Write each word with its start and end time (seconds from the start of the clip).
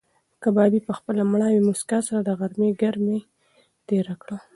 کبابي 0.43 0.79
په 0.87 0.93
خپله 0.97 1.21
مړاوې 1.31 1.61
موسکا 1.67 1.99
سره 2.07 2.19
د 2.23 2.29
غرمې 2.39 2.69
ګرمي 2.81 3.19
تېره 3.87 4.15
کړه. 4.21 4.37